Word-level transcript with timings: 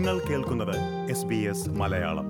നിങ്ങൾ 0.00 0.18
കേൾക്കുന്നത് 0.18 1.10
S 1.10 1.24
B 1.24 1.34
S 1.34 1.68
Malayalam. 1.68 2.24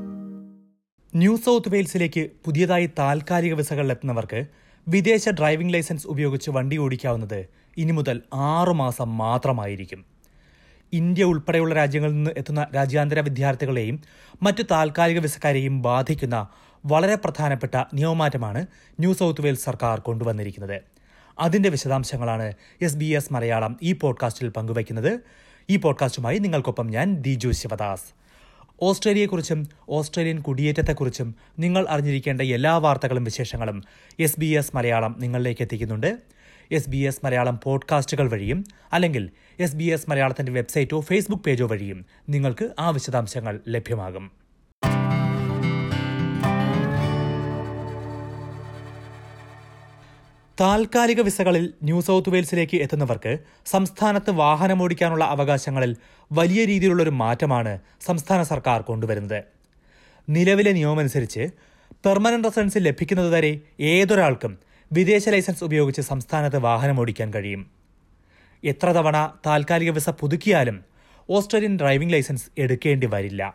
New 1.15 1.37
south 1.37 1.75
വെയിൽസിലേക്ക് 1.75 2.31
പുതിയതായി 2.45 2.91
താൽക്കാലിക 2.99 3.55
വിസകളിൽ 3.55 3.91
എത്തുന്നവർക്ക് 3.91 4.47
വിദേശ 4.89 5.29
ഡ്രൈവിംഗ് 5.29 5.73
ലൈസൻസ് 5.73 6.07
ഉപയോഗിച്ച് 6.07 6.51
വണ്ടി 6.51 6.77
ഓടിക്കാവുന്നത് 6.77 7.47
ഇനി 7.77 7.93
മുതൽ 7.93 8.23
ആറു 8.35 8.73
മാസം 8.73 9.19
മാത്രമായിരിക്കും. 9.19 10.05
ഇന്ത്യ 10.93 11.25
ഉൾപ്പെടെയുള്ള 11.25 11.75
രാജ്യങ്ങളിൽ 11.75 12.13
നിന്ന് 12.13 12.31
എത്തുന്ന 12.37 12.67
രാജ്യാന്തര 12.75 13.21
വിദ്യാർത്ഥികളെയും 13.21 14.01
മറ്റു 14.43 14.63
താൽക്കാലിക 14.63 15.19
വിസക്കാരെയും 15.19 15.83
ബാധിക്കുന്ന 15.83 16.49
വളരെ 16.87 17.15
പ്രധാനപ്പെട്ട 17.15 17.85
നിയമമാറ്റമാണ് 17.95 18.67
ന്യൂ 19.01 19.15
സൗത്ത് 19.15 19.41
വെയിൽസ് 19.41 19.65
സർക്കാർ 19.65 19.99
കൊണ്ടുവന്നിരിക്കുന്നത്. 19.99 20.83
അതിന്റെ 21.39 21.69
വിശദാംശങ്ങളാണ് 21.69 22.53
എസ് 22.83 22.97
ബി 22.97 23.05
എസ് 23.05 23.33
മലയാളം 23.33 23.77
ഈ 23.83 23.93
പോഡ്കാസ്റ്റിൽ 23.93 24.49
പങ്കുവയ്ക്കുന്നത്. 24.49 25.21
ഈ 25.71 25.77
പോഡ്കാസ്റ്റുമായി 25.77 26.39
നിങ്ങൾക്കൊപ്പം 26.39 26.87
ഞാൻ 26.87 27.15
ദിജു 27.15 27.51
ശിവദാസ്. 27.51 28.03
ഓസ്ട്രേലിയയെക്കുറിച്ചും 28.83 29.69
ഓസ്ട്രേലിയൻ 29.89 30.41
കുടിയേറ്റത്തെക്കുറിച്ചും 30.41 31.35
നിങ്ങൾ 31.59 31.87
അറിഞ്ഞിരിക്കേണ്ട 31.89 32.41
എല്ലാ 32.41 32.77
വാർത്തകളും 32.77 33.25
വിശേഷങ്ങളും 33.25 33.85
എസ് 34.21 34.41
ബി 34.41 34.47
എസ് 34.47 34.77
മലയാളം 34.77 35.17
നിങ്ങളിലേക്ക് 35.19 35.63
എത്തിക്കുന്നുണ്ട്. 35.63 36.19
എസ് 36.73 36.91
ബി 36.91 36.97
എസ് 36.97 37.21
മലയാളം 37.25 37.61
പോഡ്കാസ്റ്റുകൾ 37.65 38.31
വഴിയും 38.31 38.65
അല്ലെങ്കിൽ 38.93 39.31
എസ് 39.61 39.77
ബി 39.77 39.85
എസ് 39.85 40.11
മലയാളത്തിന്റെ 40.11 40.53
വെബ്സൈറ്റോ 40.53 41.01
ഫേസ്ബുക്ക് 41.01 41.45
പേജോ 41.45 41.67
വഴിയും 41.67 42.07
നിങ്ങൾക്ക് 42.29 42.71
ആ 42.79 42.91
വിശദാംശങ്ങൾ 42.91 43.61
ലഭ്യമാകും. 43.69 44.31
താൽക്കാലിക 50.61 51.21
വിസകളിൽ 51.21 51.75
ന്യൂ 51.83 52.01
സൗത്ത് 52.01 52.31
വെയിൽസിലേക്ക് 52.31 52.77
എത്തുന്നവർക്ക് 52.77 53.39
സംസ്ഥാനത്ത് 53.67 54.31
വാഹനമോടിക്കാനുള്ള 54.31 55.25
അവകാശങ്ങളിൽ 55.25 55.97
വലിയ 56.33 56.65
രീതിയിലുള്ള 56.65 57.03
ഒരു 57.03 57.11
മാറ്റമാണ് 57.11 57.79
സംസ്ഥാന 58.01 58.43
സർക്കാർ 58.43 58.81
കൊണ്ടുവരുന്നത്. 58.81 59.45
നിലവിലെ 60.29 60.73
നിയമമനുസരിച്ച് 60.73 61.51
പെർമനന്റ് 62.05 62.49
റെസിഡൻസ് 62.49 62.79
ലഭിക്കുന്നത് 62.79 63.29
വരെ 63.29 63.61
ഏതൊരാൾക്കും 63.81 64.59
വിദേശ 64.93 65.29
ലൈസൻസ് 65.29 65.65
ഉപയോഗിച്ച് 65.65 66.01
സംസ്ഥാനത്ത് 66.01 66.59
വാഹനമോടിക്കാൻ 66.59 67.35
കഴിയും. 67.35 67.71
എത്ര 68.65 68.93
തവണ 68.93 69.35
താൽക്കാലിക 69.47 69.91
വിസ 69.91 70.11
പുതുക്കിയാലും 70.11 70.85
ഓസ്ട്രേലിയൻ 71.31 71.79
ഡ്രൈവിംഗ് 71.79 72.13
ലൈസൻസ് 72.13 72.47
എടുക്കേണ്ടി 72.59 73.07
വരില്ല. 73.07 73.55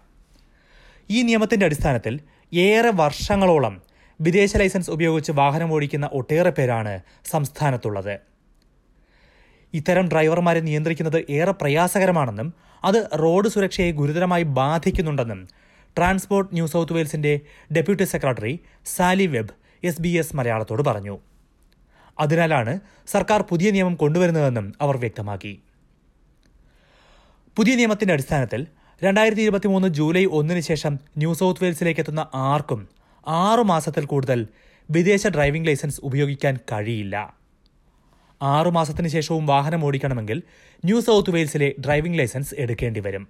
ഈ 1.09 1.21
നിയമത്തിന്റെ 1.21 1.65
അടിസ്ഥാനത്തിൽ 1.65 2.19
ഏറെ 2.53 2.89
വർഷങ്ങളോളം 2.89 3.84
വിദേശ 4.19 4.57
ലൈസൻസ് 4.57 4.89
ഉപയോഗിച്ച് 4.89 5.31
വാഹനം 5.31 5.73
ഓടിക്കുന്ന 5.73 6.09
ഒട്ടേറെ 6.13 6.49
പേരാണ് 6.49 6.99
സംസ്ഥാനത്തുള്ളത്. 7.31 8.19
ഇത്തരം 9.73 10.09
ഡ്രൈവർമാരെ 10.09 10.59
നിയന്ത്രിക്കുന്നത് 10.59 11.25
ഏറെ 11.29 11.51
പ്രയാസകരമാണെന്നും 11.51 12.53
അത് 12.83 13.09
റോഡ് 13.19 13.47
സുരക്ഷയെ 13.47 13.91
ഗുരുതരമായി 13.91 14.43
ബാധിക്കുന്നുണ്ടെന്നും 14.43 15.47
transport 15.97 16.53
new 16.53 16.65
south 16.65 16.93
വെയിൽസിന്റെ 16.93 17.39
deputy 17.75 18.03
secretary 18.03 18.59
Sally 18.85 19.27
Webb 19.27 19.53
S 19.83 20.01
B 20.01 20.09
S 20.09 20.35
മലയാളത്തോട് 20.35 20.83
പറഞ്ഞു. 20.83 21.19
അതിനാലാണ് 22.19 22.79
സർക്കാർ 23.07 23.41
പുതിയ 23.41 23.71
നിയമം 23.71 23.95
കൊണ്ടുവരുന്നതെന്നും 23.95 24.73
അവർ 24.81 24.97
വ്യക്തമാക്കി. 24.97 25.59
പുതിയ 27.57 27.75
നിയമത്തിന്റെ 27.75 28.13
അടിസ്ഥാനത്തിൽ 28.13 28.67
രണ്ടായിരത്തി 29.03 29.41
ഇരുപത്തിമൂന്ന് 29.41 29.87
ജൂലൈ 29.87 30.25
ഒന്നിന് 30.25 30.59
ശേഷം 30.59 30.99
ന്യൂ 31.17 31.33
സൗത്ത് 31.33 31.63
വെയിൽസിലേക്ക് 31.63 32.01
എത്തുന്ന 32.01 32.27
ആർക്കും 32.33 32.89
ആറു 33.27 33.61
മാസത്തിൽ 33.61 34.05
കൂടുതൽ 34.05 34.47
വിദേശ 34.91 35.27
ഡ്രൈവിംഗ് 35.27 35.67
ലൈസൻസ് 35.67 36.01
ഉപയോഗിക്കാൻ 36.03 36.57
കഴിയില്ല. 36.71 37.35
ആറു 38.41 38.69
മാസത്തിന് 38.69 39.07
ശേഷവും 39.07 39.45
വാഹനം 39.45 39.85
ഓടിക്കണമെങ്കിൽ 39.85 40.43
ന്യൂ 40.85 41.01
സൗത്ത് 41.01 41.31
വെയിൽസിലെ 41.31 41.75
ഡ്രൈവിംഗ് 41.85 42.19
ലൈസൻസ് 42.19 42.55
എടുക്കേണ്ടി 42.57 42.99
വരും. 42.99 43.27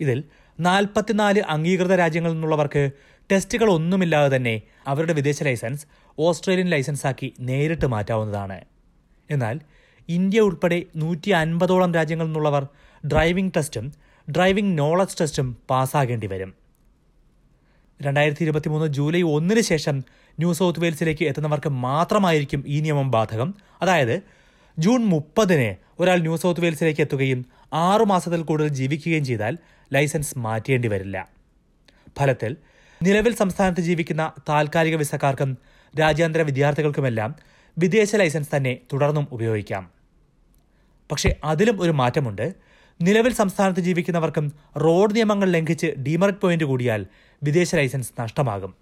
ഇതിൽ 0.00 0.24
നാൽപ്പത്തിനാല് 0.60 1.40
അംഗീകൃത 1.40 1.94
രാജ്യങ്ങളിൽ 1.94 2.34
നിന്നുള്ളവർക്ക് 2.34 2.90
ടെസ്റ്റുകൾ 3.32 3.70
ഒന്നുമില്ലാതെ 3.70 4.36
തന്നെ 4.36 4.62
അവരുടെ 4.86 5.12
വിദേശ 5.12 5.42
ലൈസൻസ് 5.42 5.86
ഓസ്ട്രേലിയൻ 6.18 6.68
ലൈസൻസാക്കി 6.68 7.34
നേരിട്ട് 7.40 7.86
മാറ്റാവുന്നതാണ്. 7.86 8.60
എന്നാൽ 9.30 9.60
ഇന്ത്യ 10.08 10.40
ഉൾപ്പെടെ 10.40 10.82
നൂറ്റി 10.96 11.30
അൻപതോളം 11.30 11.94
രാജ്യങ്ങളിൽ 11.94 12.28
നിന്നുള്ളവർ 12.28 12.66
ഡ്രൈവിംഗ് 13.06 13.52
ടെസ്റ്റും 13.56 13.92
ഡ്രൈവിംഗ് 14.30 14.78
നോളജ് 14.78 15.16
ടെസ്റ്റും 15.20 15.56
പാസ്സാകേണ്ടി 15.70 16.26
വരും. 16.26 16.59
രണ്ടായിരത്തി 18.02 18.42
ഇരുപത്തിമൂന്ന് 18.42 18.86
ജൂലൈ 18.86 19.22
ഒന്നിന് 19.22 19.60
ശേഷം 19.60 19.96
ന്യൂ 20.38 20.52
സൗത്ത് 20.52 20.80
വെയിൽസിലേക്ക് 20.80 21.24
എത്തുന്നവർക്ക് 21.24 21.68
മാത്രമായിരിക്കും 21.68 22.64
ഈ 22.66 22.80
നിയമം 22.80 23.10
ബാധകം. 23.10 23.54
അതായത് 23.82 24.22
ജൂൺ 24.78 25.04
മുപ്പതിന് 25.04 25.76
ഒരാൾ 26.02 26.18
ന്യൂ 26.18 26.36
സൗത്ത് 26.36 26.60
വെയിൽസിലേക്ക് 26.60 27.00
എത്തുകയും 27.00 27.46
ആറു 27.72 28.04
മാസത്തിൽ 28.04 28.42
കൂടുതൽ 28.42 28.68
ജീവിക്കുകയും 28.68 29.24
ചെയ്താൽ 29.24 29.58
ലൈസൻസ് 29.92 30.38
മാറ്റേണ്ടി 30.38 30.88
വരില്ല. 30.88 31.28
ഫലത്തിൽ 32.18 32.56
നിലവിൽ 33.02 33.34
സംസ്ഥാനത്ത് 33.34 33.80
ജീവിക്കുന്ന 33.80 34.32
താൽക്കാലിക 34.48 34.96
വിസക്കാർക്കും 34.96 35.58
രാജ്യാന്തര 36.00 36.42
വിദ്യാർത്ഥികൾക്കുമെല്ലാം 36.42 37.34
വിദേശ 37.78 38.16
ലൈസൻസ് 38.16 38.56
തന്നെ 38.56 38.78
തുടർന്നും 38.92 39.28
ഉപയോഗിക്കാം. 39.32 39.90
പക്ഷേ 41.12 41.36
അതിലും 41.44 41.82
ഒരു 41.82 41.90
മാറ്റമുണ്ട്. 41.90 42.54
നിലവിൽ 43.02 43.32
സംസ്ഥാനത്ത് 43.32 43.80
ജീവിക്കുന്നവർക്കും 43.80 44.52
റോഡ് 44.76 45.16
നിയമങ്ങൾ 45.16 45.50
ലംഘിച്ച് 45.50 45.86
ഡിമെറിറ്റ് 45.86 46.40
പോയിന്റ് 46.40 46.64
കൂടിയാൽ 46.64 47.06
വിദേശ 47.42 47.74
ലൈസൻസ് 47.74 48.20
നഷ്ടമാകും. 48.20 48.74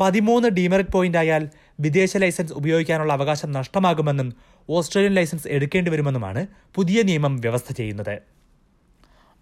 പതിമൂന്ന് 0.00 0.48
ഡിമെറിറ്റ് 0.48 0.90
പോയിന്റ് 0.90 1.18
ആയാൽ 1.18 1.48
വിദേശ 1.80 2.16
ലൈസൻസ് 2.16 2.52
ഉപയോഗിക്കാനുള്ള 2.52 3.12
അവകാശം 3.12 3.52
നഷ്ടമാകുമെന്നും 3.52 4.32
ഓസ്ട്രേലിയൻ 4.70 5.14
ലൈസൻസ് 5.14 5.48
എടുക്കേണ്ടി 5.48 5.90
വരുമെന്നുമാണ് 5.90 6.46
പുതിയ 6.74 7.02
നിയമം 7.02 7.36
വ്യവസ്ഥ 7.36 7.72
ചെയ്യുന്നത്. 7.72 8.18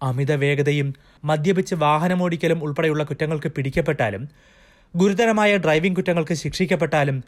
അമിത 0.01 0.31
വേഗതയും 0.31 0.95
മദ്യപിച്ച് 1.23 1.75
വാഹനമോടിക്കലും 1.75 2.63
ഉൾപ്പെടെയുള്ള 2.63 3.03
കുറ്റങ്ങൾക്ക് 3.03 3.51
പിടിക്കപ്പെട്ടാലും 3.51 4.29
ഗുരുതരമായ 4.95 5.57
ഡ്രൈവിംഗ് 5.57 5.95
കുറ്റങ്ങൾക്ക് 5.95 6.33
ശിക്ഷിക്കപ്പെട്ടാലും 6.33 7.23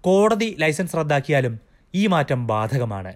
കോടതി 0.00 0.56
ലൈസൻസ് 0.58 0.96
റദ്ദാക്കിയാലും 0.96 1.60
ഈ 1.94 2.06
മാറ്റം 2.06 2.46
ബാധകമാണ്. 2.46 3.14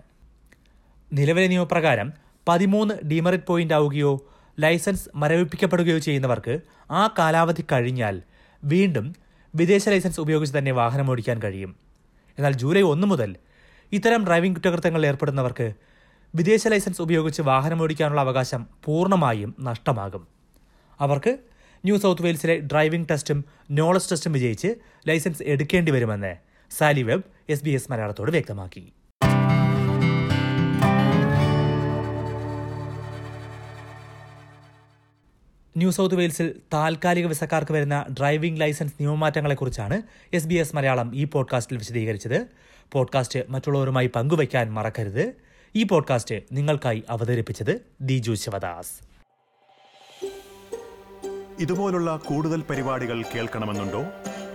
നിലവിലെ 1.12 1.47
നിയമപ്രകാരം 1.47 2.12
പതിമൂന്ന് 2.49 2.94
ഡിമെറിറ്റ് 3.06 3.44
പോയിന്റ് 3.44 3.75
ആവുകയോ 3.75 4.27
ലൈസൻസ് 4.58 5.08
മരവിപ്പിക്കപ്പെടുകയോ 5.14 5.98
ചെയ്യുന്നവർക്ക് 5.98 6.60
ആ 6.90 7.14
കാലാവധി 7.18 7.64
കഴിഞ്ഞാൽ 7.72 8.22
വീണ്ടും 8.64 9.16
വിദേശ 9.54 9.88
ലൈസൻസ് 9.88 10.20
ഉപയോഗിച്ച് 10.20 10.58
തന്നെ 10.58 10.72
വാഹനം 10.72 11.10
ഓടിക്കാൻ 11.10 11.42
കഴിയും. 11.42 11.76
എന്നാൽ 12.38 12.52
ജൂലൈ 12.52 12.82
ഒന്ന് 12.82 13.06
മുതൽ 13.06 13.36
ഇത്തരം 13.92 14.24
ഡ്രൈവിംഗ് 14.26 14.56
കുറ്റകൃത്യങ്ങളിൽ 14.56 15.06
ഏർപ്പെടുന്നവർക്ക് 15.06 15.72
വിദേശ 16.34 16.68
ലൈസൻസ് 16.68 17.02
ഉപയോഗിച്ച് 17.02 17.42
വാഹനം 17.42 17.82
ഓടിക്കാനുള്ള 17.82 18.20
അവകാശം 18.20 18.66
പൂർണമായും 18.84 19.54
നഷ്ടമാകും. 19.60 20.26
അവർക്ക് 21.00 21.38
ന്യൂ 21.84 21.98
സൗത്ത് 21.98 22.22
വെയിൽസിലെ 22.22 22.60
ഡ്രൈവിംഗ് 22.60 23.08
ടെസ്റ്റും 23.08 23.44
നോളജ് 23.70 24.10
ടെസ്റ്റും 24.10 24.32
വിജയിച്ച് 24.32 24.74
ലൈസൻസ് 25.08 25.42
എടുക്കേണ്ടി 25.42 25.92
വരുമെന്ന് 25.92 26.36
Sally 26.70 27.02
Webb 27.02 27.22
S 27.48 27.64
B 27.64 27.70
S 27.70 27.92
മലയാളത്തോട് 27.92 28.30
വ്യക്തമാക്കി. 28.30 28.92
ന്യൂ 35.77 35.91
സൗത്ത് 35.91 36.15
വെയിൽസിൽ 36.15 36.60
താൽക്കാലിക 36.72 37.27
വിസക്കാർക്ക് 37.27 37.72
വരുന്ന 37.72 38.06
ഡ്രൈവിംഗ് 38.19 38.60
ലൈസൻസ് 38.60 38.94
നിയമമാറ്റങ്ങളെക്കുറിച്ചാണ് 39.00 40.03
എസ് 40.33 40.47
ബി 40.47 40.55
എസ് 40.55 40.77
മലയാളം 40.77 41.16
ഈ 41.16 41.25
പോഡ്കാസ്റ്റിൽ 41.25 41.77
വിശദീകരിച്ചത്. 41.77 42.47
പോഡ്കാസ്റ്റ് 42.93 43.41
മറ്റുള്ളവരുമായി 43.49 44.06
പങ്കുവയ്ക്കാൻ 44.06 44.72
മറക്കരുത്. 44.72 45.32
ഈ 45.75 45.82
പോഡ്കാസ്റ്റ് 45.82 46.34
നിങ്ങൾക്കായി 46.53 47.05
അവതരിപ്പിച്ചത് 47.11 47.81
ദിജു 48.00 48.32
ശിവദാസ്. 48.32 48.93
ഇതുപോലുള്ള 51.61 52.16
കൂടുതൽ 52.16 52.62
പരിപാടികൾ 52.71 53.22
കേൾക്കണമെന്നുണ്ടോ? 53.22 54.05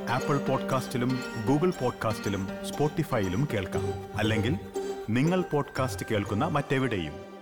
ആപ്പിൾ 0.10 0.38
പോഡ്കാസ്റ്റിലും 0.38 1.20
ഗൂഗിൾ 1.48 1.74
പോഡ്കാസ്റ്റിലും 1.82 2.48
സ്പോട്ടിഫൈയിലും 2.66 3.48
കേൾക്കാം. 3.54 3.94
അല്ലെങ്കിൽ 4.16 4.56
നിങ്ങൾ 5.10 5.42
പോഡ്കാസ്റ്റ് 5.42 6.06
കേൾക്കുന്ന 6.12 6.46
മറ്റെവിടെയും. 6.46 7.37